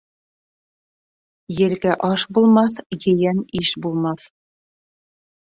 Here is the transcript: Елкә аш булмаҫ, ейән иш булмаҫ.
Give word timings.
Елкә 1.57 1.91
аш 2.07 2.25
булмаҫ, 2.39 2.81
ейән 3.13 3.45
иш 3.61 3.75
булмаҫ. 3.87 4.27